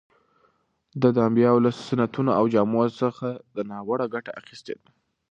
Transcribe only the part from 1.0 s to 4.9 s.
ده د انبیاوو له سنتو او جامو څخه ناوړه ګټه اخیستې ده.